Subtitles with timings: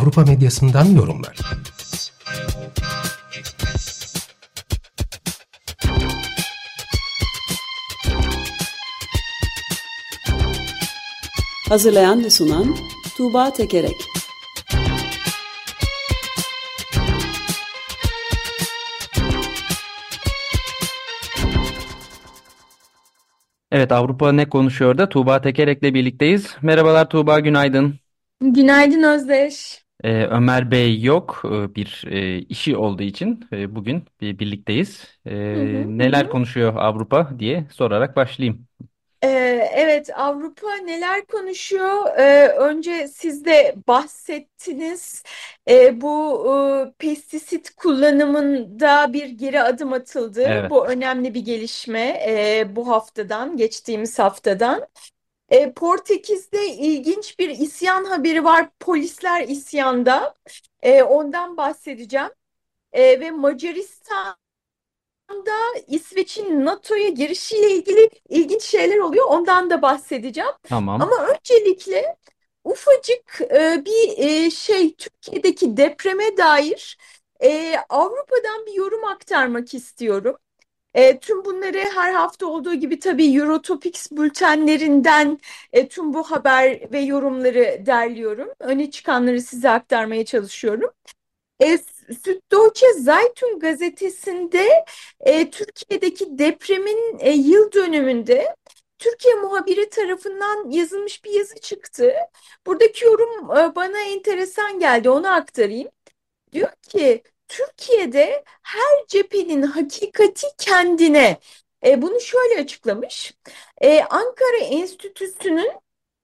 [0.00, 1.36] Avrupa medyasından yorumlar.
[11.68, 12.76] Hazırlayan ve sunan
[13.16, 13.96] Tuğba Tekerek
[23.72, 26.56] Evet Avrupa ne konuşuyor da Tuğba Tekerek'le birlikteyiz.
[26.62, 28.00] Merhabalar Tuğba günaydın.
[28.40, 29.84] Günaydın Özdeş.
[30.04, 35.18] Ee, Ömer Bey yok ee, bir e, işi olduğu için e, bugün bir birlikteyiz.
[35.26, 36.30] Ee, Hı hı, hı neler hı.
[36.30, 38.66] konuşuyor Avrupa diye sorarak başlayayım.
[39.24, 39.28] Ee,
[39.74, 42.06] evet Avrupa neler konuşuyor?
[42.18, 45.22] Ee, önce siz de bahsettiniz.
[45.68, 46.44] Ee, bu
[46.90, 50.42] e, pestisit kullanımında bir geri adım atıldı.
[50.44, 54.86] Evet Bu önemli bir gelişme e, bu haftadan, geçtiğimiz haftadan.
[55.50, 58.68] E, Portekiz'de ilginç bir isyan haberi var.
[58.80, 60.34] Polisler isyanda.
[60.82, 62.30] E, ondan bahsedeceğim.
[62.92, 64.36] E, ve Macaristan
[65.86, 69.26] İsveç'in NATO'ya girişiyle ilgili ilginç şeyler oluyor.
[69.28, 70.50] Ondan da bahsedeceğim.
[70.62, 72.16] tamam Ama öncelikle
[72.64, 76.98] ufacık e, bir e, şey Türkiye'deki depreme dair
[77.40, 80.36] e, Avrupa'dan bir yorum aktarmak istiyorum.
[80.94, 85.38] E, tüm bunları her hafta olduğu gibi tabii Eurotopics bültenlerinden
[85.72, 88.48] e, tüm bu haber ve yorumları derliyorum.
[88.60, 90.90] Öne çıkanları size aktarmaya çalışıyorum.
[91.60, 91.78] E,
[92.24, 94.84] Süddeutsche Zeitung gazetesinde
[95.20, 98.56] e, Türkiye'deki depremin e, yıl dönümünde
[98.98, 102.14] Türkiye muhabiri tarafından yazılmış bir yazı çıktı.
[102.66, 105.88] Buradaki yorum e, bana enteresan geldi, onu aktarayım.
[106.52, 111.38] Diyor ki Türkiye'de her cephenin hakikati kendine.
[111.86, 113.34] E, bunu şöyle açıklamış.
[113.80, 115.72] E, Ankara Enstitüsü'nün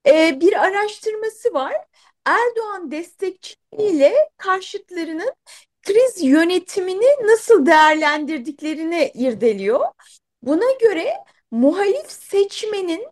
[0.07, 1.73] e, bir araştırması var.
[2.25, 5.33] Erdoğan destekçileriyle karşıtlarının
[5.81, 9.85] kriz yönetimini nasıl değerlendirdiklerini irdeliyor.
[10.41, 11.13] Buna göre
[11.51, 13.07] muhalif seçmenin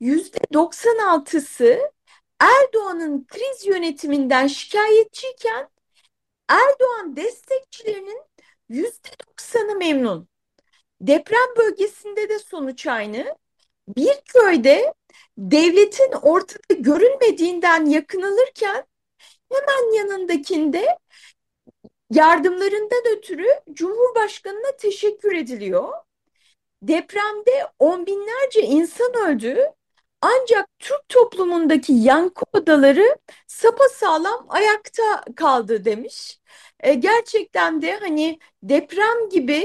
[0.00, 1.92] %96'sı
[2.40, 5.68] Erdoğan'ın kriz yönetiminden şikayetçiyken
[6.48, 8.22] Erdoğan destekçilerinin
[8.70, 10.28] %90'ı memnun.
[11.00, 13.36] Deprem bölgesinde de sonuç aynı.
[13.88, 14.94] Bir köyde
[15.38, 18.84] devletin ortada görünmediğinden yakınılırken
[19.52, 20.98] hemen yanındakinde
[22.10, 25.92] yardımlarından ötürü Cumhurbaşkanı'na teşekkür ediliyor.
[26.82, 29.64] Depremde on binlerce insan öldü.
[30.22, 36.40] Ancak Türk toplumundaki yankı odaları sapasağlam ayakta kaldı demiş.
[36.80, 39.64] E, gerçekten de hani deprem gibi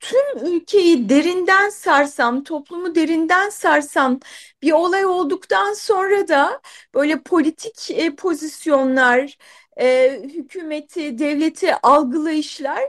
[0.00, 4.20] tüm ülkeyi derinden sarsan, toplumu derinden sarsan
[4.62, 6.60] bir olay olduktan sonra da
[6.94, 9.38] böyle politik e, pozisyonlar,
[9.80, 12.82] e, hükümeti, devleti algılayışlar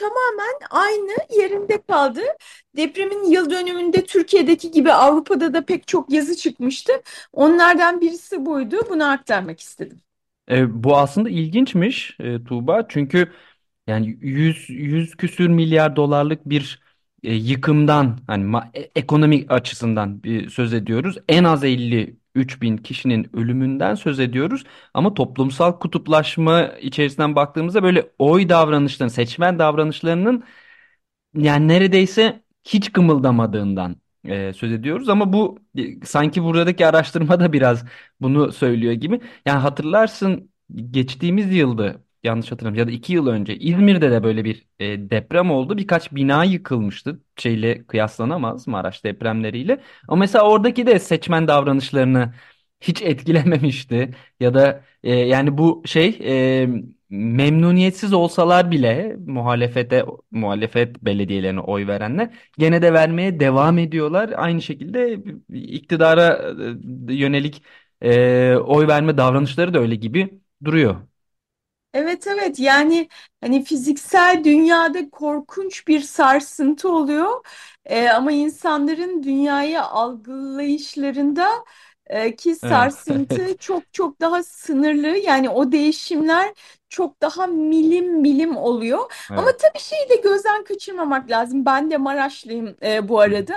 [0.00, 2.20] tamamen aynı yerinde kaldı.
[2.76, 6.92] Depremin yıl dönümünde Türkiye'deki gibi Avrupa'da da pek çok yazı çıkmıştı.
[7.32, 8.76] Onlardan birisi buydu.
[8.90, 9.98] Bunu aktarmak istedim.
[10.50, 12.86] E, bu aslında ilginçmiş e, Tuğba.
[12.88, 13.32] Çünkü
[13.86, 16.82] yani 100, 100 küsür milyar dolarlık bir
[17.22, 21.18] e, yıkımdan hani e, ekonomik açısından bir söz ediyoruz.
[21.28, 24.64] En az 50 3000 kişinin ölümünden söz ediyoruz.
[24.94, 30.44] Ama toplumsal kutuplaşma içerisinden baktığımızda böyle oy davranışlarının, seçmen davranışlarının
[31.34, 35.08] yani neredeyse hiç kımıldamadığından e, söz ediyoruz.
[35.08, 37.84] Ama bu e, sanki buradaki araştırma da biraz
[38.20, 39.20] bunu söylüyor gibi.
[39.46, 40.50] Yani hatırlarsın
[40.90, 45.50] geçtiğimiz yıldı yanlış hatırlamıyorum ya da iki yıl önce İzmir'de de böyle bir e, deprem
[45.50, 45.78] oldu.
[45.78, 47.20] Birkaç bina yıkılmıştı.
[47.36, 49.80] Şeyle kıyaslanamaz Maraş depremleriyle.
[50.08, 52.34] Ama mesela oradaki de seçmen davranışlarını
[52.80, 54.10] hiç etkilememişti.
[54.40, 56.18] Ya da e, yani bu şey
[56.62, 56.68] e,
[57.10, 64.30] memnuniyetsiz olsalar bile muhalefete muhalefet belediyelerine oy verenler gene de vermeye devam ediyorlar.
[64.36, 65.18] Aynı şekilde
[65.52, 66.42] iktidara
[67.10, 67.62] e, yönelik
[68.02, 71.09] e, oy verme davranışları da öyle gibi duruyor.
[71.94, 73.08] Evet evet yani
[73.40, 77.44] hani fiziksel dünyada korkunç bir sarsıntı oluyor
[77.84, 81.48] Ee, ama insanların dünyayı algılayışlarında
[82.06, 86.52] E, ki sarsıntı evet, çok çok daha sınırlı yani o değişimler
[86.88, 89.12] çok daha milim milim oluyor.
[89.36, 89.60] Ama evet.
[89.60, 91.64] tabii şeyi de gözden kaçırmamak lazım.
[91.66, 93.54] Ben de Maraşlıyım e, bu arada.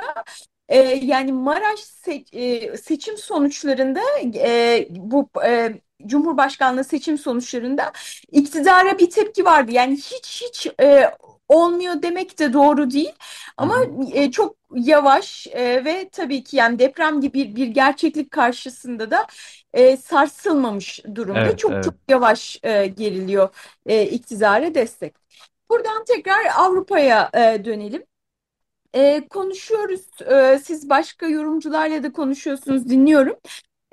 [0.70, 2.26] E, yani Maraş se-
[2.74, 4.00] e, seçim sonuçlarında
[4.36, 7.92] e, bu e, Cumhurbaşkanlığı seçim sonuçlarında
[8.32, 9.72] iktidara bir tepki vardı.
[9.72, 11.12] Yani hiç hiç e,
[11.48, 13.14] olmuyor demek de doğru değil.
[13.58, 13.78] Ama
[14.14, 19.28] e, çok yavaş e, ve tabii ki yani deprem gibi bir, bir gerçeklik karşısında da
[19.74, 21.40] e, sarsılmamış durumda.
[21.40, 22.10] Evet, Çok çok evet.
[22.10, 23.50] yavaş e, geriliyor
[23.86, 25.16] e, iktidara destek.
[25.70, 28.04] Buradan tekrar Avrupa'ya e, dönelim.
[28.94, 30.22] E, konuşuyoruz.
[30.32, 33.36] E, siz başka yorumcularla da konuşuyorsunuz, dinliyorum.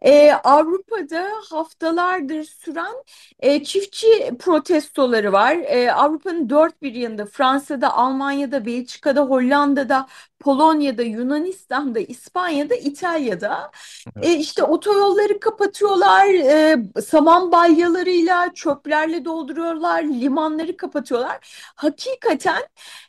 [0.03, 2.95] Ee, Avrupa'da haftalardır süren
[3.41, 5.57] e, çiftçi protestoları var.
[5.57, 10.07] Ee, Avrupa'nın dört bir yanında, Fransa'da, Almanya'da, Belçika'da, Hollanda'da,
[10.41, 13.71] Polonya'da, Yunanistan'da, İspanya'da, İtalya'da.
[14.17, 14.27] Evet.
[14.27, 21.39] E, işte otoyolları kapatıyorlar, e, saman balyalarıyla, çöplerle dolduruyorlar, limanları kapatıyorlar.
[21.77, 22.63] Hakikaten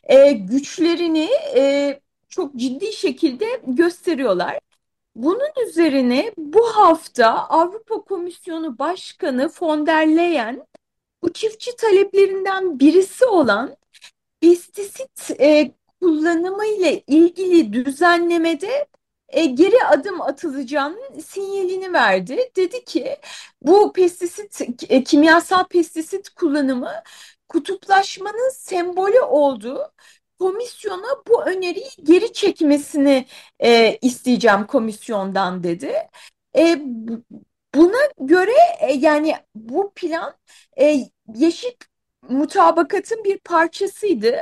[0.04, 4.58] e, güçlerini e, çok ciddi şekilde gösteriyorlar.
[5.14, 10.66] Bunun üzerine bu hafta Avrupa Komisyonu Başkanı von der Leyen
[11.22, 13.76] bu çiftçi taleplerinden birisi olan
[14.40, 18.86] pestisit e, kullanımı ile ilgili düzenlemede
[19.28, 22.50] e, geri adım atılacağının sinyalini verdi.
[22.56, 23.16] Dedi ki
[23.62, 26.92] bu pestisit, e, kimyasal pestisit kullanımı
[27.48, 29.92] kutuplaşmanın sembolü olduğu
[30.42, 33.26] komisyona bu öneriyi geri çekmesini
[33.60, 35.92] e, isteyeceğim komisyondan dedi.
[36.58, 37.22] E, bu-
[37.74, 40.34] buna göre e, yani bu plan
[40.80, 40.96] e,
[41.34, 41.70] Yeşil
[42.28, 44.36] mutabakatın bir parçasıydı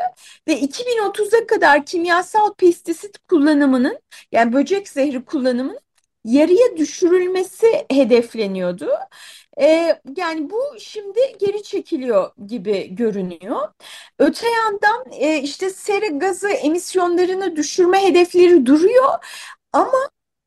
[0.48, 3.98] ve 2030'a kadar kimyasal pestisit kullanımının
[4.32, 5.80] yani böcek zehri kullanımının
[6.24, 8.90] yarıya düşürülmesi hedefleniyordu.
[9.60, 13.68] Ee, yani bu şimdi geri çekiliyor gibi görünüyor.
[14.18, 19.24] Öte yandan e, işte sera gazı emisyonlarını düşürme hedefleri duruyor
[19.72, 19.98] ama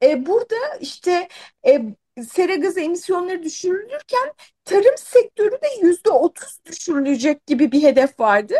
[0.04, 1.28] e, burada işte
[1.68, 1.82] e,
[2.30, 4.34] sera gazı emisyonları düşürülürken
[4.66, 8.56] tarım sektörü de yüzde otuz düşürülecek gibi bir hedef vardı.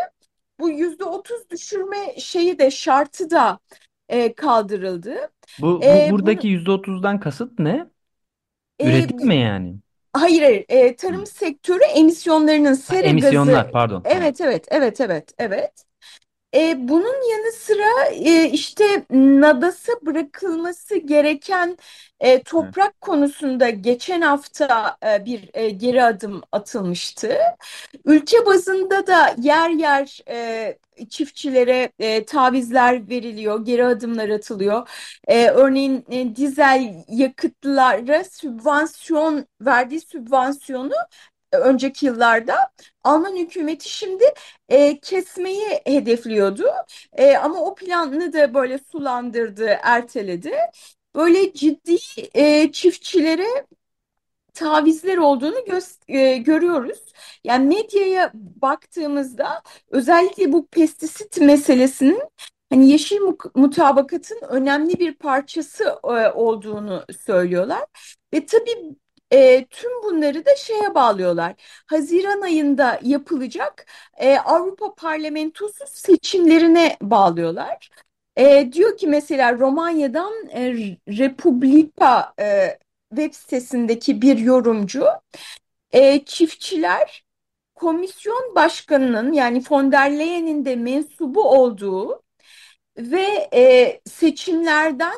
[0.60, 3.58] Bu yüzde otuz düşürme şeyi de şartı da
[4.08, 5.32] e, kaldırıldı.
[5.58, 7.90] Bu, bu E, bunu buradaki %30'dan kasıt ne?
[8.78, 9.80] e, Üretim mi yani?
[10.14, 10.64] Hayır hayır.
[10.68, 14.02] E, tarım sektörü emisyonlarının sera gazı emisyonlar pardon.
[14.04, 15.72] Evet evet evet evet evet
[16.54, 21.76] E, bunun yanı sıra e, işte nadasa bırakılması gereken
[22.20, 22.74] e, Evet.
[22.74, 27.38] toprak konusunda geçen hafta e, bir e, geri adım atılmıştı.
[28.04, 30.78] Ülke bazında da yer yer e,
[31.10, 34.88] çiftçilere e, tavizler veriliyor, geri adımlar atılıyor.
[35.28, 40.92] E, örneğin e, dizel yakıtlara sübvansiyon verdiği sübvansiyonu
[41.58, 42.56] önceki yıllarda
[43.04, 44.24] Alman hükümeti şimdi
[44.68, 46.64] e, kesmeyi hedefliyordu.
[47.12, 50.52] E, ama o planını da böyle sulandırdı, erteledi.
[51.14, 51.96] Böyle ciddi
[52.34, 53.66] e, çiftçilere
[54.54, 56.98] tavizler olduğunu gö- e, görüyoruz.
[57.44, 62.22] Yani medyaya baktığımızda özellikle bu pestisit meselesinin
[62.72, 67.84] hani yeşil mu- mutabakatın önemli bir parçası e, olduğunu söylüyorlar.
[68.34, 68.96] Ve tabii
[69.34, 71.54] e, tüm bunları da şeye bağlıyorlar.
[71.86, 73.86] Haziran ayında yapılacak
[74.16, 77.90] e, Avrupa Parlamentosu seçimlerine bağlıyorlar.
[78.36, 80.62] E, diyor ki mesela Romanya'dan e,
[81.08, 82.78] Republika e,
[83.10, 85.06] web sitesindeki bir yorumcu
[85.92, 87.24] e, çiftçiler
[87.74, 92.22] komisyon başkanının yani von der Leyen'in de mensubu olduğu
[92.98, 95.16] ve e, seçimlerden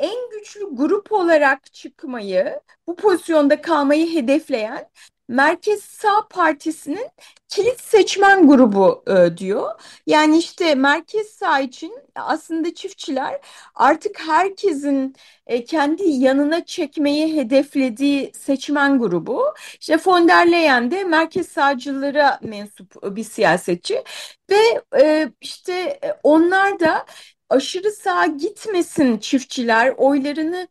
[0.00, 4.90] en güçlü grup olarak çıkmayı, bu pozisyonda kalmayı hedefleyen
[5.28, 7.08] Merkez Sağ Partisi'nin
[7.48, 9.80] kilit seçmen grubu e, diyor.
[10.06, 13.40] Yani işte Merkez Sağ için aslında çiftçiler
[13.74, 19.54] artık herkesin e, kendi yanına çekmeyi hedeflediği seçmen grubu.
[19.80, 24.04] İşte von der Leyen de merkez sağcılara mensup bir siyasetçi
[24.50, 25.72] ve e, işte
[26.04, 27.06] e, onlar da
[27.48, 30.68] aşırı sağa gitmesin çiftçiler oylarını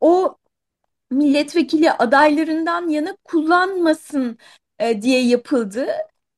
[0.00, 0.36] o
[1.10, 4.38] milletvekili adaylarından yana kullanmasın
[4.78, 5.88] e, diye yapıldı.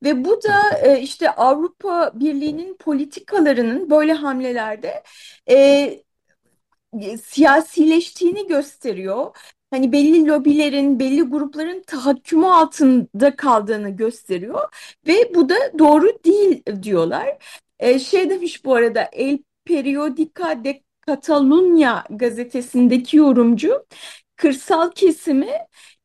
[0.03, 5.03] Ve bu da e, işte Avrupa Birliği'nin politikalarının böyle hamlelerde
[5.49, 6.03] e,
[7.23, 9.35] siyasileştiğini gösteriyor.
[9.71, 14.69] Hani belli lobilerin, belli grupların tahakkümü altında kaldığını gösteriyor
[15.07, 17.37] ve bu da doğru değil diyorlar.
[17.79, 19.39] E, şey demiş bu arada El
[19.69, 23.85] Periodica de Catalunya gazetesindeki yorumcu
[24.35, 25.49] kırsal kesimi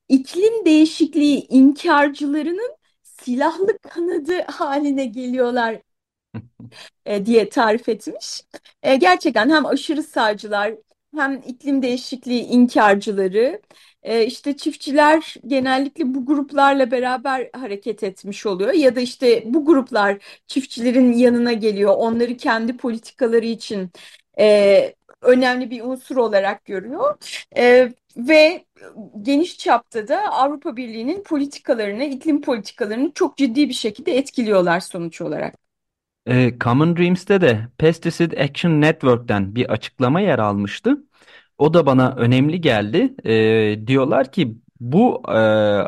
[0.09, 5.81] iklim değişikliği inkarcılarının silahlı kanadı haline geliyorlar
[7.07, 8.43] e, diye tarif etmiş.
[8.83, 10.75] E, gerçekten hem aşırı sağcılar
[11.17, 13.61] hem iklim değişikliği inkarcıları
[14.03, 20.19] e, işte çiftçiler genellikle bu gruplarla beraber hareket etmiş oluyor ya da işte bu gruplar
[20.47, 23.91] çiftçilerin yanına geliyor onları kendi politikaları için
[24.39, 27.17] e, önemli bir unsur olarak görüyor
[27.57, 28.65] E, ve
[29.23, 35.64] geniş çapta da Avrupa Birliği'nin politikalarını, iklim politikalarını çok ciddi bir şekilde etkiliyorlar sonuç olarak.
[36.27, 41.05] E, Common Dreams'te de Pesticide Action Network'ten bir açıklama yer almıştı.
[41.59, 43.15] O da bana önemli geldi.
[43.25, 45.33] E, diyorlar ki bu e,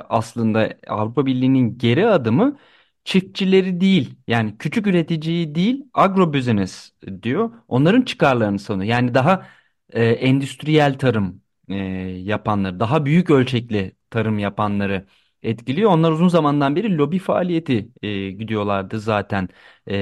[0.08, 2.58] aslında Avrupa Birliği'nin geri adımı
[3.04, 6.90] çiftçileri değil yani küçük üreticiyi değil agrobusiness
[7.22, 7.50] diyor.
[7.68, 8.90] Onların çıkarlarını savunuyor.
[8.90, 9.46] Yani daha
[9.90, 11.74] e, endüstriyel tarım e,
[12.22, 15.06] yapanları, daha büyük ölçekli tarım yapanları
[15.46, 15.90] etkiliyor.
[15.90, 19.48] Onlar uzun zamandan beri lobi faaliyeti e, gidiyorlardı zaten
[19.88, 19.94] e,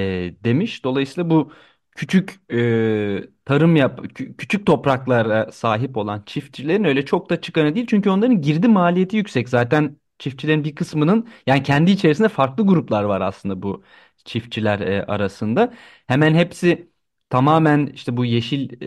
[0.45, 0.85] demiş.
[0.85, 1.53] Dolayısıyla bu
[1.97, 7.87] küçük e, tarım yap kü- küçük topraklara sahip olan çiftçilerin öyle çok da çıkanı değil.
[7.91, 9.49] Çünkü onların girdi maliyeti yüksek.
[9.49, 13.85] Zaten çiftçilerin bir kısmının yani kendi içerisinde farklı gruplar var aslında bu
[14.25, 15.75] çiftçiler e, arasında.
[16.07, 16.91] Hemen hepsi
[17.31, 18.83] tamamen işte bu yeşil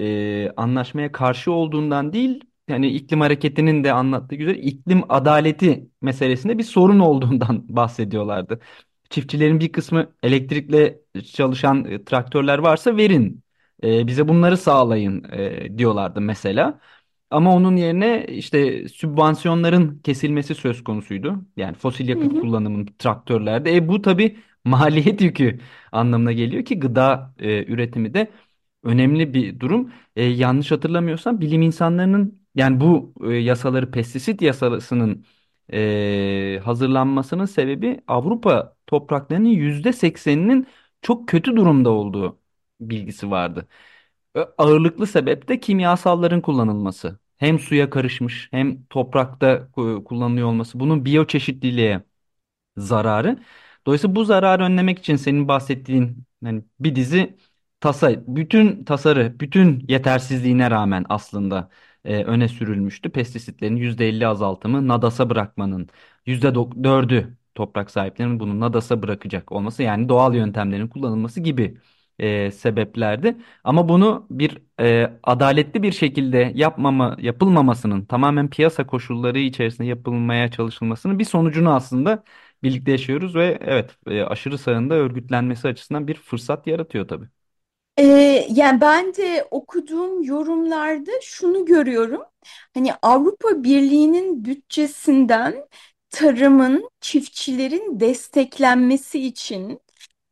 [0.45, 6.63] e, anlaşmaya karşı olduğundan değil yani iklim hareketinin de anlattığı üzere iklim adaleti meselesinde bir
[6.63, 8.59] sorun olduğundan bahsediyorlardı.
[9.09, 10.99] Çiftçilerin bir kısmı elektrikle
[11.33, 13.43] çalışan e, traktörler varsa verin.
[13.83, 16.79] E, bize bunları sağlayın e, diyorlardı mesela.
[17.29, 21.45] Ama onun yerine işte sübvansiyonların kesilmesi söz konusuydu.
[21.57, 22.39] Yani fosil yakıt hı.
[22.39, 23.75] kullanımın traktörlerde.
[23.75, 25.59] E bu tabii maliyet yükü
[25.91, 28.27] anlamına geliyor ki gıda e, üretimi de
[28.83, 29.91] önemli bir durum.
[30.15, 35.25] E, yanlış hatırlamıyorsam bilim insanlarının yani bu e, yasaları pestisit yasasının
[35.73, 40.67] e, hazırlanmasının sebebi Avrupa topraklarının yüzde sekseninin
[41.01, 42.39] çok kötü durumda olduğu
[42.81, 43.67] bilgisi vardı.
[44.35, 47.19] Ö- Ağırlıklı sebep de kimyasalların kullanılması.
[47.37, 50.79] Hem suya karışmış hem toprakta ku- kullanılıyor olması.
[50.79, 52.03] Bunun biyoçeşitliliğe
[52.77, 53.39] zararı.
[53.87, 57.37] Dolayısıyla bu zararı önlemek için senin bahsettiğin hani bir dizi
[57.79, 61.69] tasa, bütün tasarı, bütün yetersizliğine rağmen aslında
[62.05, 63.09] e, öne sürülmüştü.
[63.09, 65.89] Pestisitlerin %50 azaltımı, nadasa bırakmanın
[66.25, 71.77] %4'ü toprak sahiplerinin bunu nadasa bırakacak olması yani doğal yöntemlerin kullanılması gibi
[72.19, 73.37] e, sebeplerdi.
[73.63, 81.19] Ama bunu bir e, adaletli bir şekilde yapmama, yapılmamasının tamamen piyasa koşulları içerisinde yapılmaya çalışılmasının
[81.19, 82.23] bir sonucunu aslında
[82.63, 87.25] birlikte yaşıyoruz ve evet e, aşırı sağında örgütlenmesi açısından bir fırsat yaratıyor tabii.
[87.99, 92.21] Ee, yani ben de okuduğum yorumlarda şunu görüyorum.
[92.73, 95.65] Hani Avrupa Birliği'nin bütçesinden
[96.09, 99.79] tarımın, çiftçilerin desteklenmesi için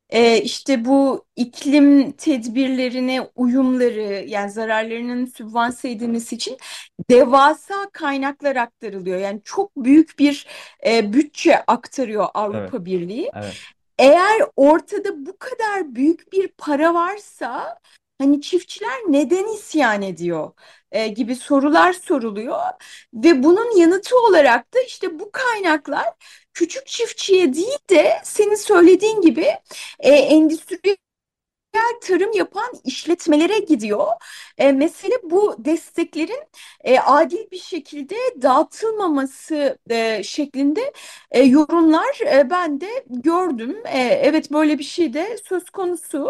[0.09, 6.57] e, işte bu iklim tedbirlerine uyumları yani zararlarının sübvanse edilmesi için
[7.09, 9.19] devasa kaynaklar aktarılıyor.
[9.19, 10.47] Yani çok büyük bir
[10.87, 13.31] e, bütçe aktarıyor Evet, Avrupa Birliği.
[13.33, 13.57] evet.
[13.99, 17.79] Eğer ortada bu kadar büyük bir para varsa
[18.21, 20.51] hani çiftçiler neden isyan ediyor
[20.91, 22.59] e, gibi sorular soruluyor.
[23.13, 26.07] Ve bunun yanıtı olarak da işte bu kaynaklar
[26.53, 29.47] küçük çiftçiye değil de senin söylediğin gibi
[29.99, 30.11] e,
[31.75, 34.07] endüstriyel tarım yapan işletmelere gidiyor.
[34.57, 36.43] E, mesele bu desteklerin
[36.83, 40.93] e, adil bir şekilde dağıtılmaması e, şeklinde
[41.31, 43.77] e, yorumlar e, ben de gördüm.
[43.85, 46.29] E, evet böyle bir şey de söz konusu.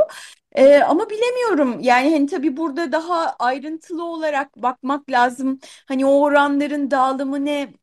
[0.55, 5.59] E, ama bilemiyorum yani hani tabii burada daha ayrıntılı olarak bakmak lazım.
[5.87, 7.73] Hani o oranların dağılımı ne?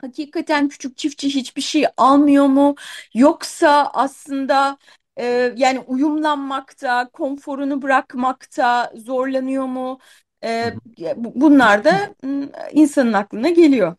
[0.00, 2.74] Hakikaten küçük çiftçi hiçbir şey almıyor mu?
[3.14, 4.78] Yoksa aslında
[5.20, 9.98] e, yani uyumlanmakta, konforunu bırakmakta zorlanıyor mu?
[10.44, 10.74] E,
[11.16, 12.14] bunlar da
[12.72, 13.96] insanın aklına geliyor.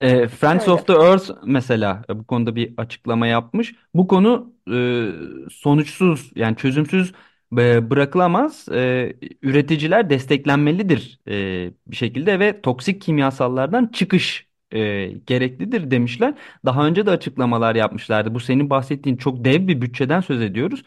[0.00, 0.72] E, Friends Öyle.
[0.72, 3.74] of the Earth mesela e, bu konuda bir açıklama yapmış.
[3.94, 5.06] Bu konu e,
[5.50, 7.12] sonuçsuz yani çözümsüz
[7.52, 8.68] bırakılamaz.
[8.68, 16.34] E, üreticiler desteklenmelidir e, bir şekilde ve toksik kimyasallardan çıkış e, gereklidir demişler.
[16.64, 18.34] Daha önce de açıklamalar yapmışlardı.
[18.34, 20.82] Bu senin bahsettiğin çok dev bir bütçeden söz ediyoruz.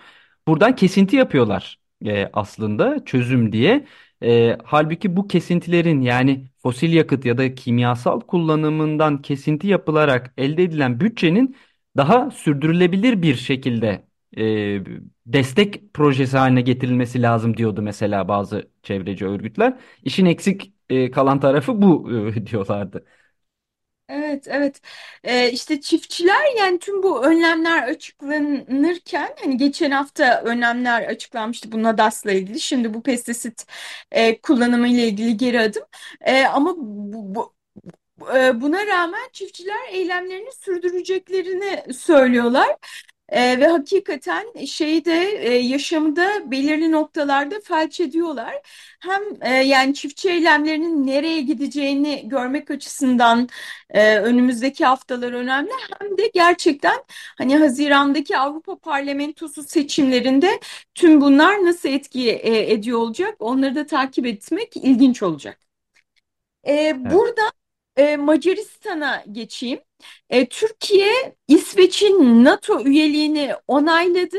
[0.48, 3.88] Buradan kesinti yapıyorlar e, aslında çözüm diye.
[4.24, 11.00] E, halbuki bu kesintilerin yani fosil yakıt ya da kimyasal kullanımından kesinti yapılarak elde edilen
[11.00, 11.56] bütçenin
[11.98, 14.04] daha sürdürülebilir bir şekilde
[14.38, 14.42] e,
[15.26, 19.80] destek projesi haline getirilmesi lazım diyordu mesela bazı çevreci örgütler.
[20.04, 23.06] İşin eksik e, kalan tarafı bu e, diyorlardı.
[24.12, 24.82] Evet, evet.
[25.24, 32.32] Ee, işte çiftçiler yani tüm bu önlemler açıklanırken hani geçen hafta önlemler açıklanmıştı bu NADAS'la
[32.32, 32.60] ilgili.
[32.60, 33.66] Şimdi bu pestisit
[34.12, 35.84] e, kullanımı ile ilgili geri adım.
[36.22, 37.54] E, ama bu, bu,
[38.38, 42.70] e, buna rağmen çiftçiler eylemlerini sürdüreceklerini söylüyorlar.
[43.32, 48.56] E, ve hakikaten şeyi de e, yaşamı da belirli noktalarda felç ediyorlar.
[49.00, 53.50] Hem e, yani çiftçi eylemlerinin nereye gideceğini görmek açısından
[53.90, 55.72] e, önümüzdeki haftalar önemli.
[56.00, 57.04] Hem de gerçekten
[57.38, 60.60] hani Haziran'daki Avrupa Parlamentosu seçimlerinde
[60.96, 65.60] tüm bunlar nasıl etki e, ediyor olacak onları da takip etmek ilginç olacak.
[66.64, 66.98] E, Evet.
[67.12, 67.42] burada
[67.98, 69.80] e, Macaristan'a geçeyim.
[70.30, 74.38] E, Türkiye İsveç'in NATO üyeliğini onayladı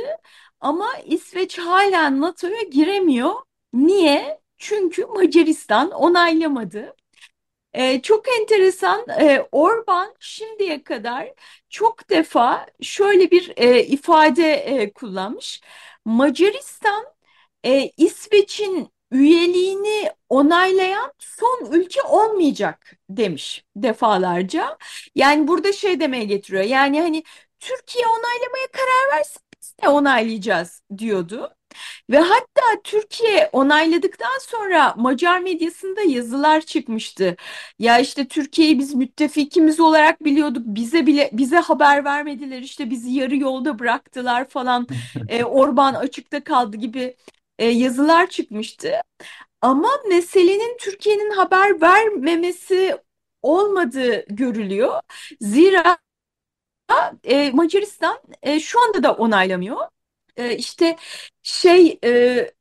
[0.61, 3.35] ama İsveç hala NATO'ya giremiyor.
[3.73, 4.40] Niye?
[4.59, 6.97] Çünkü Macaristan onaylamadı.
[7.73, 9.07] E, çok enteresan.
[9.21, 11.33] E, Orban şimdiye kadar
[11.69, 15.61] çok defa şöyle bir e, ifade e, kullanmış.
[16.04, 17.07] Macaristan
[17.64, 24.78] e, İsveç'in üyeliğini onaylayan son ülke olmayacak demiş defalarca.
[25.14, 26.64] Yani burada şey demeye getiriyor.
[26.64, 27.23] Yani hani
[27.61, 31.54] Türkiye onaylamaya karar versin biz de onaylayacağız diyordu.
[32.11, 37.37] Ve hatta Türkiye onayladıktan sonra Macar medyasında yazılar çıkmıştı.
[37.78, 40.62] Ya işte Türkiye'yi biz müttefikimiz olarak biliyorduk.
[40.66, 42.59] Bize bile bize haber vermediler.
[42.62, 44.87] işte bizi yarı yolda bıraktılar falan.
[45.28, 47.16] E, Orban açıkta kaldı gibi
[47.62, 48.92] e, yazılar çıkmıştı.
[49.62, 52.97] Ama meselenin Türkiye'nin haber vermemesi
[53.42, 55.00] olmadığı görülüyor.
[55.40, 55.99] Zira
[57.25, 59.88] e, Macaristan e, şu anda da onaylamıyor.
[60.37, 60.97] E, işte
[61.42, 62.52] şey e,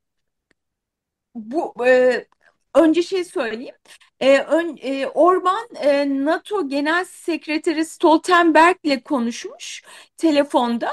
[1.34, 2.26] bu e,
[2.74, 3.74] önce şey söyleyeyim.
[4.20, 9.82] E, ön, e, Orban e, NATO Genel Sekreteri Stoltenberg'le konuşmuş
[10.16, 10.90] telefonda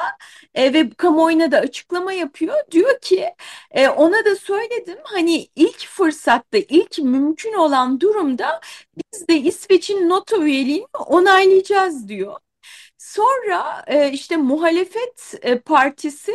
[0.56, 2.56] e, ve kamuoyuna da açıklama yapıyor.
[2.72, 3.36] Diyor ki
[3.72, 8.62] e, ona da söyledim hani ilk fırsatta ilk mümkün olan durumda
[9.14, 12.34] biz de İsveç'in NATO üyeliğini onaylayacağız diyor.
[13.10, 16.32] Sonra e, işte muhalefet e, partisi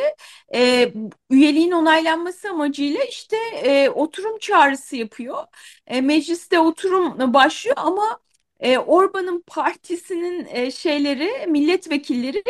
[0.55, 0.93] e,
[1.31, 5.45] üyeliğin onaylanması amacıyla işte e, oturum çağrısı yapıyor.
[5.87, 8.21] E, mecliste oturum başlıyor ama
[8.61, 12.43] e, Orban'ın partisinin e, şeyleri milletvekilleri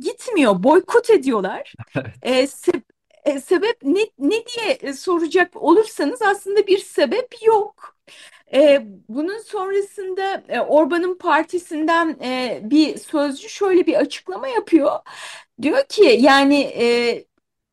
[0.00, 1.74] gitmiyor, boykot ediyorlar.
[1.94, 2.14] Evet.
[2.22, 2.82] E, se-
[3.24, 7.96] e, sebep ne, ne diye soracak olursanız aslında bir sebep yok.
[8.54, 14.92] E, bunun sonrasında e, Orban'ın partisinden e, bir sözcü şöyle bir açıklama yapıyor.
[15.62, 17.24] Diyor ki yani e,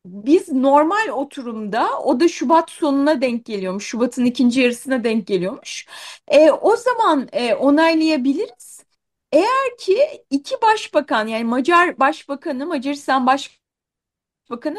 [0.06, 3.86] biz normal oturumda o da Şubat sonuna denk geliyormuş.
[3.86, 5.86] Şubat'ın ikinci yarısına denk geliyormuş.
[6.28, 8.84] E, o zaman e, onaylayabiliriz.
[9.32, 9.98] Eğer ki
[10.30, 13.67] iki başbakan yani Macar Başbakanı, Macaristan Başbakanı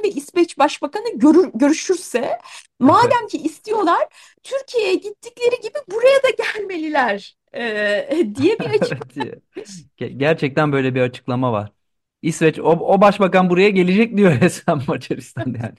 [0.03, 2.39] ve İsveç Başbakanı görür, görüşürse
[2.79, 4.08] madem ki istiyorlar
[4.43, 9.25] Türkiye'ye gittikleri gibi buraya da gelmeliler e, diye bir açıklama
[9.97, 11.71] Gerçekten böyle bir açıklama var.
[12.21, 15.75] İsveç o, o başbakan buraya gelecek diyor resmen Macaristan yani.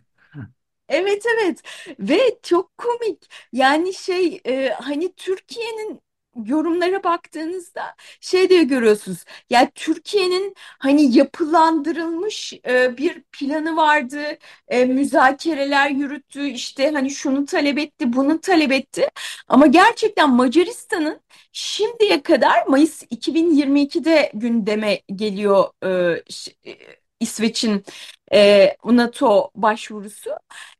[0.88, 1.62] Evet evet
[2.00, 6.00] ve çok komik yani şey e, hani Türkiye'nin
[6.44, 9.24] yorumlara baktığınızda şey diye görüyorsunuz.
[9.50, 14.38] Ya Türkiye'nin hani yapılandırılmış e, bir planı vardı
[14.68, 19.08] e, müzakereler yürüttü işte hani şunu talep etti bunu talep etti.
[19.48, 21.20] Ama gerçekten Macaristan'ın
[21.52, 26.22] şimdiye kadar Mayıs 2022'de gündeme geliyor e,
[26.70, 27.84] e, İsveç'in
[28.32, 30.30] e, NATO başvurusu.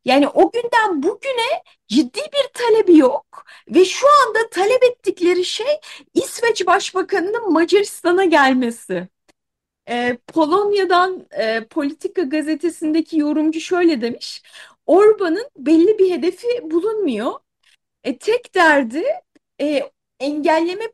[0.05, 5.81] Yani o günden bugüne ciddi bir talebi yok ve şu anda talep ettikleri şey
[6.15, 9.09] İsveç Başbakanı'nın Macaristan'a gelmesi.
[9.89, 14.43] Ee, Polonya'dan e, Politika gazetesindeki yorumcu şöyle demiş.
[14.87, 17.33] Orban'ın belli bir hedefi bulunmuyor.
[18.05, 19.05] E, tek derdi
[19.61, 20.85] e, engelleme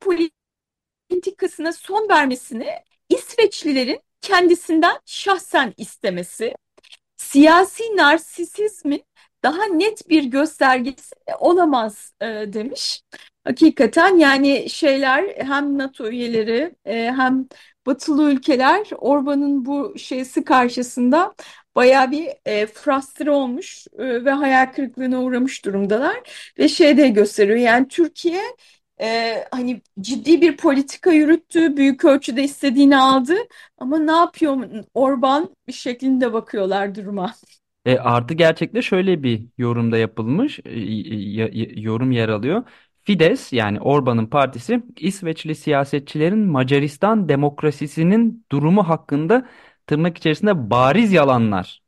[1.10, 2.68] politikasına son vermesini
[3.08, 6.54] İsveçlilerin kendisinden şahsen istemesi
[7.16, 9.04] siyasi narsisizmin
[9.42, 13.02] daha net bir göstergesi olamaz e, demiş.
[13.44, 17.48] Hakikaten yani şeyler hem NATO üyeleri e, hem
[17.86, 21.34] batılı ülkeler Orban'ın bu şeysi karşısında
[21.76, 26.16] bayağı bir e, frustre olmuş e, ve hayal kırıklığına uğramış durumdalar.
[26.58, 28.40] Ve şey de gösteriyor yani Türkiye
[29.00, 33.34] e, hani ciddi bir politika yürüttü, büyük ölçüde istediğini aldı
[33.78, 37.34] ama ne yapıyor Orban bir şeklinde bakıyorlar duruma.
[37.84, 42.64] E, artı gerçekte şöyle bir yorumda yapılmış, e, yorum yer alıyor.
[43.04, 49.48] Fidesz yani Orban'ın partisi İsveçli siyasetçilerin Macaristan demokrasisinin durumu hakkında
[49.86, 51.82] tırnak içerisinde bariz yalanlar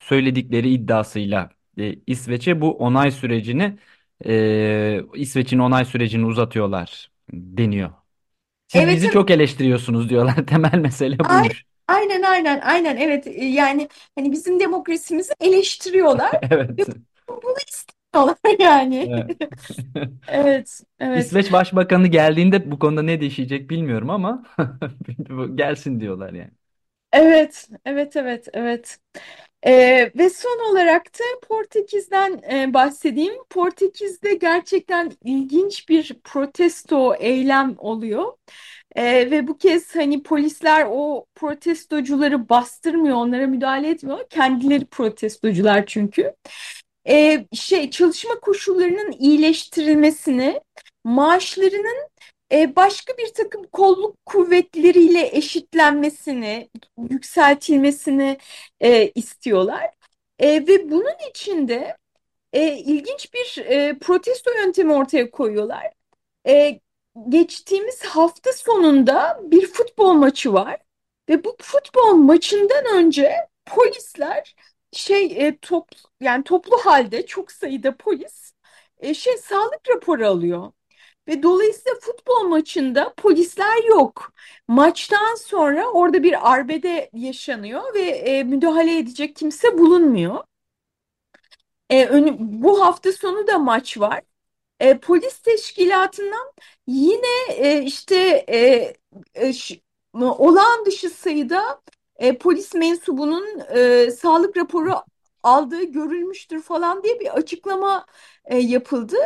[0.00, 3.78] söyledikleri iddiasıyla e, İsveç'e bu onay sürecini
[4.26, 7.90] e, İsveç'in onay sürecini uzatıyorlar deniyor.
[8.68, 10.46] Siz Evet bizi evet çok eleştiriyorsunuz diyorlar.
[10.48, 11.64] Temel mesele Ay- buymuş.
[11.88, 16.78] aynen aynen aynen evet E, yani hani bizim demokrasimizi eleştiriyorlar Evet.
[16.78, 16.84] ve
[17.28, 19.12] bunu istiyorlar yani.
[19.12, 19.40] Evet.
[20.28, 21.32] Evet evet.
[21.32, 24.44] İsveç Başbakanı geldiğinde bu konuda ne değişecek bilmiyorum ama
[25.56, 26.50] gelsin diyorlar yani.
[27.12, 29.00] Evet, evet, evet, evet.
[29.66, 33.34] Ee, ve son olarak da Portekiz'den e, bahsedeyim.
[33.50, 38.32] Portekiz'de gerçekten ilginç bir protesto eylem oluyor.
[38.96, 44.28] Ee, ve bu kez hani polisler o protestocuları bastırmıyor, onlara müdahale etmiyor.
[44.30, 46.34] Kendileri protestocular çünkü.
[47.08, 50.60] Ee, şey çalışma koşullarının iyileştirilmesini,
[51.04, 52.08] maaşlarının
[52.52, 56.70] e, başka bir takım kolluk kuvvetleriyle eşitlenmesini,
[57.10, 58.38] yükseltilmesini
[58.80, 59.90] e, istiyorlar.
[60.38, 61.96] E, ve bunun için de
[62.52, 65.92] e, ilginç bir e, protesto yöntemi ortaya koyuyorlar.
[66.48, 66.80] E,
[67.28, 70.78] geçtiğimiz hafta sonunda bir futbol maçı var
[71.28, 73.32] ve bu futbol maçından önce
[73.66, 74.56] polisler
[74.92, 75.88] şey e, top
[76.20, 78.52] yani toplu halde çok sayıda polis
[78.98, 80.72] e, şey sağlık raporu alıyor.
[81.28, 84.32] Ve dolayısıyla futbol maçında polisler yok.
[84.68, 90.44] Maçtan sonra orada bir arbede yaşanıyor ve e, müdahale edecek kimse bulunmuyor.
[91.90, 94.20] E, önü- bu hafta sonu da maç var.
[94.80, 96.52] E, polis teşkilatından
[96.86, 98.94] yine e, işte e,
[99.46, 99.52] e,
[100.20, 101.80] olağan dışı sayıda
[102.16, 104.94] e, polis mensubunun e, sağlık raporu
[105.48, 108.06] aldığı görülmüştür falan diye bir açıklama
[108.44, 109.16] e, yapıldı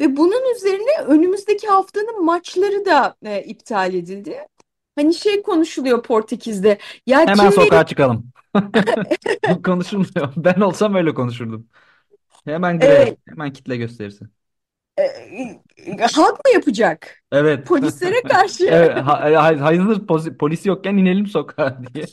[0.00, 4.46] ve bunun üzerine önümüzdeki haftanın maçları da e, iptal edildi.
[4.96, 6.78] Hani şey konuşuluyor Portekiz'de.
[7.06, 8.32] Ya Hemen kim sokağa çıkalım.
[9.46, 10.32] Bu konuşulmuyor.
[10.36, 11.68] Ben olsam öyle konuşurdum.
[12.46, 14.24] Hemen grev, E, hemen kitle gösterisi.
[14.98, 17.22] e, e, halk mı yapacak?
[17.32, 17.68] Evet.
[17.68, 18.64] Polislere karşı.
[18.66, 22.06] Evet, ha- ha- hayırdır polis, polis yokken inelim sokağa diye.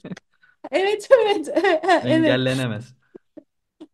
[0.72, 1.94] Evet evet evet.
[2.04, 2.96] Engellenemez.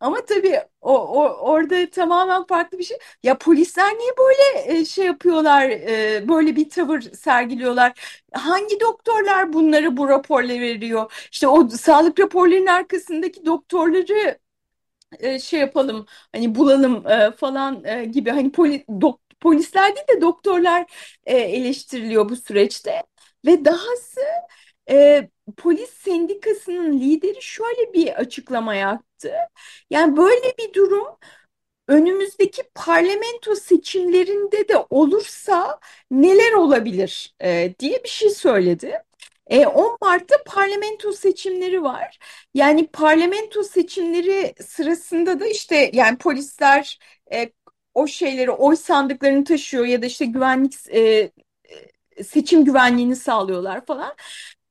[0.00, 2.98] Ama tabii o, o orada tamamen farklı bir şey.
[3.22, 7.92] Ya polisler niye böyle e, şey yapıyorlar, e, böyle bir tavır sergiliyorlar?
[8.32, 11.12] Hangi doktorlar bunları bu raporları veriyor?
[11.32, 14.38] İşte o sağlık raporlarının arkasındaki doktorları
[15.18, 17.04] e, şey yapalım, hani bulalım
[17.36, 17.82] falan
[18.12, 18.30] gibi.
[18.30, 20.86] Hani poli, dok- polisler değil de doktorlar
[21.26, 23.02] eleştiriliyor bu süreçte.
[23.46, 24.20] Ve dahası
[24.90, 29.32] e, polis sendikasının lideri şöyle bir açıklama yaptı.
[29.90, 31.18] Yani böyle bir durum
[31.88, 39.02] önümüzdeki parlamento seçimlerinde de olursa neler olabilir e, diye bir şey söyledi.
[39.46, 42.18] E, 10 Mart'ta parlamento seçimleri var.
[42.54, 46.98] Yani parlamento seçimleri sırasında da işte yani polisler
[47.32, 47.50] e,
[47.94, 51.30] o şeyleri oy sandıklarını taşıyor ya da işte güvenlik e,
[52.18, 54.14] e, seçim güvenliğini sağlıyorlar falan.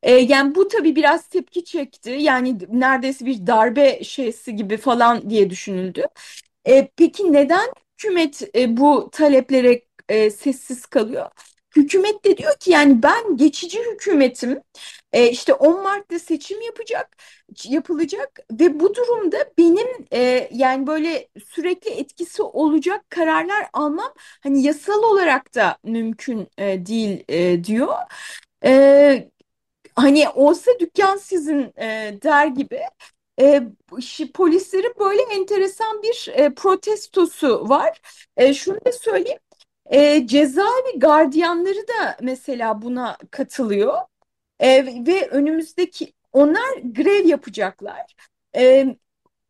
[0.06, 2.10] E, yani bu tabii biraz tepki çekti.
[2.12, 6.06] Yani neredeyse bir darbe şeysi gibi falan diye düşünüldü.
[6.68, 11.32] E, peki neden hükümet e, bu taleplere e, sessiz kalıyor?
[11.76, 14.62] Hükümet de diyor ki yani ben geçici hükümetim.
[15.14, 17.18] E, işte 10 Mart'ta seçim yapacak,
[17.66, 19.88] yapılacak ve bu durumda benim
[20.52, 24.14] yani böyle sürekli etkisi olacak kararlar almam
[24.44, 27.26] hani yasal olarak da mümkün değil
[27.64, 27.94] diyor.
[28.66, 29.30] E,
[29.96, 32.82] Hani olsa dükkan sizin e, der gibi
[33.40, 33.64] e,
[34.34, 38.02] polislerin böyle enteresan bir e, protestosu var.
[38.38, 39.40] E, şunu da söyleyeyim.
[39.86, 43.98] E, cezaevi gardiyanları da mesela buna katılıyor.
[44.60, 48.16] E, ve önümüzdeki onlar grev yapacaklar.
[48.56, 48.96] E,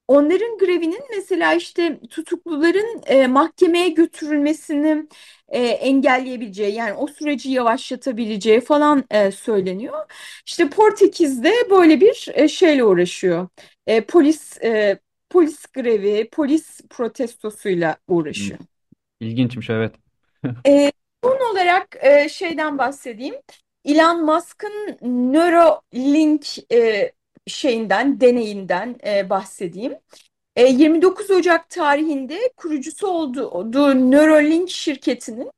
[0.07, 5.07] Onların grevinin mesela işte tutukluların e, mahkemeye götürülmesini
[5.47, 9.99] e, engelleyebileceği yani o süreci yavaşlatabileceği falan e, söyleniyor.
[10.45, 13.47] İşte Portekiz'de böyle bir e, şeyle uğraşıyor.
[13.87, 18.59] E, polis e, polis grevi, polis protestosuyla uğraşıyor.
[19.19, 19.95] İlginçmiş evet.
[20.67, 20.91] E,
[21.23, 23.35] son olarak e, şeyden bahsedeyim.
[23.85, 24.97] Elon Musk'ın
[25.33, 27.11] Neuralink e,
[27.47, 29.93] şeyinden, deneyinden e, bahsedeyim.
[30.55, 35.51] E, 29 Ocak tarihinde kurucusu olduğu, Neuralink şirketinin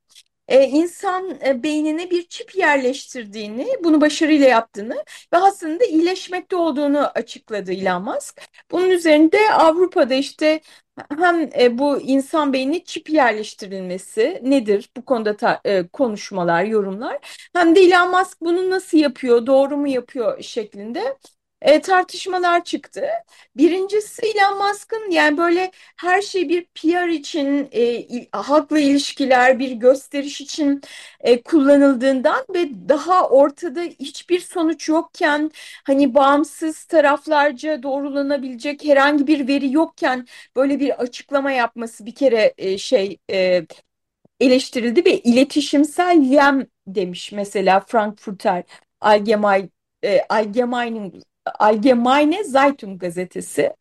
[0.47, 6.99] e, insan e, beynine bir çip yerleştirdiğini, bunu başarıyla yaptığını ve hastanın da iyileşmekte olduğunu
[7.15, 8.41] açıkladı Elon Musk.
[8.71, 10.61] Bunun üzerinde Avrupa'da işte
[11.17, 17.17] hem e, bu insan beynine çip yerleştirilmesi nedir bu konuda ta- e, konuşmalar, yorumlar
[17.53, 21.17] hem de Elon Musk bunu nasıl yapıyor, doğru mu yapıyor şeklinde
[21.61, 23.05] e, tartışmalar çıktı.
[23.57, 30.41] Birincisi Elon Musk'ın yani böyle her şey bir PR için, e, halkla ilişkiler, bir gösteriş
[30.41, 30.81] için
[31.19, 35.51] e, kullanıldığından ve daha ortada hiçbir sonuç yokken,
[35.83, 42.77] hani bağımsız taraflarca doğrulanabilecek herhangi bir veri yokken böyle bir açıklama yapması bir kere e,
[42.77, 43.65] şey e,
[44.39, 48.63] eleştirildi ve iletişimsel yem demiş mesela Frankfurter
[49.01, 49.71] Allgemein,
[50.03, 51.13] e, Allgemeinen,
[51.59, 53.73] Allgemeine Zeitung gazetesi.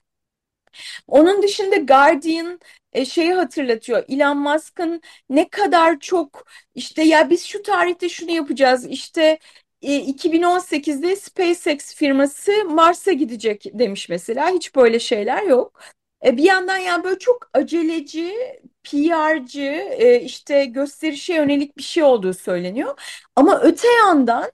[1.08, 2.60] Onun dışında Guardian
[2.92, 4.04] e, şeyi hatırlatıyor.
[4.08, 5.00] Elon Musk'ın
[5.30, 8.86] ne kadar çok işte ya biz şu tarihte şunu yapacağız.
[8.86, 9.38] İşte
[9.82, 14.50] e, 2018'de SpaceX firması Mars'a gidecek demiş mesela.
[14.50, 15.80] Hiç böyle şeyler yok.
[16.24, 18.34] E, bir yandan yani böyle çok aceleci,
[18.84, 19.60] PR'cı,
[19.98, 23.00] e, işte gösterişe yönelik bir şey olduğu söyleniyor.
[23.36, 24.50] Ama öte yandan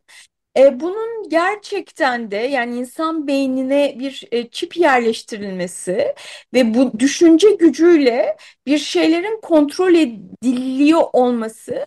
[0.58, 6.14] e, bunun gerçekten de yani insan beynine bir e, çip yerleştirilmesi
[6.54, 8.36] ve bu düşünce gücüyle
[8.66, 11.86] bir şeylerin kontrol ediliyor olması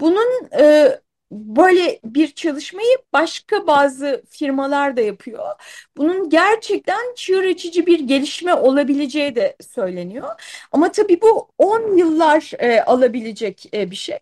[0.00, 0.88] bunun e,
[1.32, 5.48] böyle bir çalışmayı başka bazı firmalar da yapıyor.
[5.96, 10.28] Bunun gerçekten çığır açıcı bir gelişme olabileceği de söyleniyor.
[10.72, 14.18] Ama tabii bu 10 yıllar e, alabilecek e, bir şey.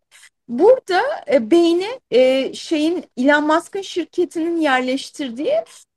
[0.50, 5.54] Burada e, beyni e, şeyin Elon Musk'ın şirketinin yerleştirdiği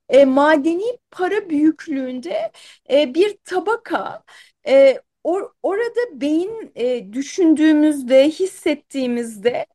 [0.09, 2.51] e, madeni para büyüklüğünde
[2.91, 4.23] e, bir tabaka.
[4.67, 9.65] E, or- orada beyin e, düşündüğümüzde, hissettiğimizde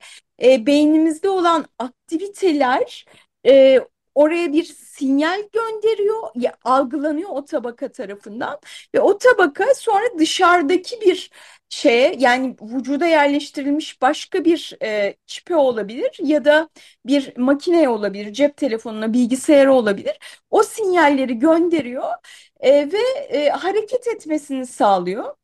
[0.42, 3.06] e, beynimizde olan aktiviteler
[3.46, 3.80] e,
[4.18, 8.60] oraya bir sinyal gönderiyor, ya, algılanıyor o tabaka tarafından
[8.94, 11.30] ve o tabaka sonra dışarıdaki bir
[11.68, 16.68] şeye yani vücuda yerleştirilmiş başka bir e, çipe olabilir ya da
[17.06, 20.18] bir makineye olabilir, cep telefonuna, bilgisayara olabilir.
[20.50, 22.12] O sinyalleri gönderiyor
[22.60, 25.34] e, ve e, hareket etmesini sağlıyor.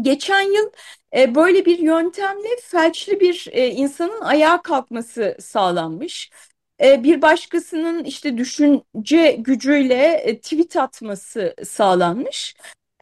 [0.00, 0.70] Geçen yıl
[1.16, 6.30] e, böyle bir yöntemle felçli bir e, insanın ayağa kalkması sağlanmış.
[6.82, 12.56] E, bir başkasının işte düşünce gücüyle e, tweet atması sağlanmış.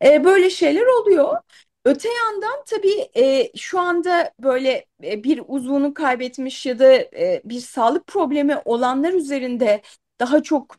[0.04, 1.36] E, böyle şeyler oluyor.
[1.84, 3.10] Öte yandan tabii
[3.56, 7.10] şu anda böyle bir uzvunu kaybetmiş ya da
[7.44, 9.82] bir sağlık problemi olanlar üzerinde
[10.20, 10.76] daha çok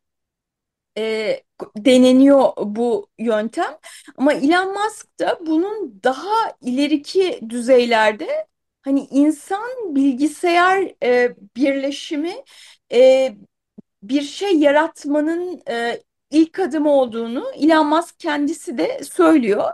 [1.78, 3.78] deneniyor bu yöntem.
[4.18, 8.48] Ama Elon Musk da bunun daha ileriki düzeylerde
[8.82, 10.94] hani insan bilgisayar
[11.56, 12.34] birleşimi
[12.92, 13.34] e,
[14.04, 16.02] bir şey yaratmanın e,
[16.32, 19.72] ilk adımı olduğunu Elon Musk kendisi de söylüyor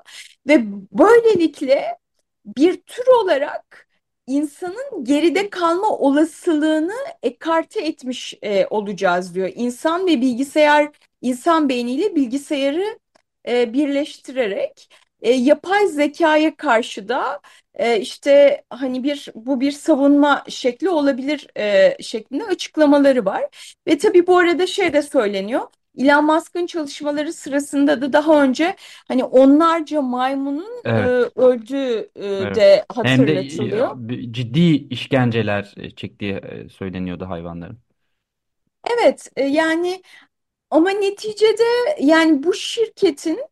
[0.47, 1.97] ve böylelikle
[2.45, 3.87] bir tür olarak
[4.27, 9.51] insanın geride kalma olasılığını ekarte etmiş e, olacağız diyor.
[9.55, 10.89] İnsan ve bilgisayar,
[11.21, 12.99] insan beyniyle bilgisayarı
[13.47, 14.89] e, birleştirerek
[15.21, 17.39] e, yapay zekaya karşı da
[17.75, 23.45] e, işte hani bir bu bir savunma şekli olabilir e, şeklinde açıklamaları var.
[23.87, 25.61] Ve tabii bu arada şey de söyleniyor.
[25.97, 28.75] Elon Musk'ın çalışmaları sırasında da daha önce
[29.07, 32.55] hani onlarca maymunun e, Evet, öldüğü e, evet.
[32.55, 33.97] de Hem de hatırlatılıyor.
[34.31, 37.79] ciddi işkenceler e, çektiği söyleniyordu hayvanların.
[38.83, 40.01] Evet, yani
[40.71, 41.63] ama neticede
[42.01, 43.45] yani bu şirketin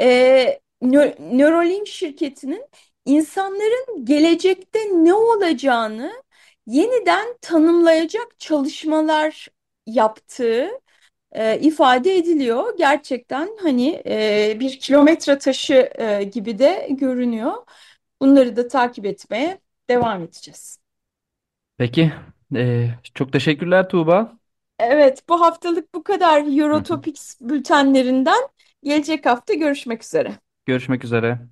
[0.00, 2.66] e, Nö- Neuralink şirketinin
[3.04, 6.12] insanların gelecekte ne olacağını
[6.66, 9.48] yeniden tanımlayacak çalışmalar
[9.86, 10.68] yaptığı
[11.32, 12.78] e, ifade ediliyor.
[12.78, 17.52] Gerçekten hani e, bir kilometre taşı e, gibi de görünüyor.
[18.22, 20.78] Bunları da takip etmeye devam edeceğiz.
[21.78, 22.12] Peki,
[22.56, 24.38] e, çok teşekkürler Tuğba.
[24.78, 26.58] Evet, bu haftalık bu kadar.
[26.58, 28.48] Eurotopics bültenlerinden.
[28.82, 30.32] Gelecek hafta görüşmek üzere.
[30.70, 31.48] Görüşmek üzere.